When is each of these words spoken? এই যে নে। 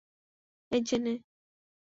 এই 0.71 0.81
যে 0.81 0.97
নে। 0.97 1.13